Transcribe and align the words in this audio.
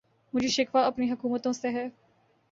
مجھے 0.33 0.47
شکوہ 0.47 0.79
اپنی 0.85 1.11
حکومتوں 1.11 1.53
سے 1.53 1.69
ہے 1.69 1.87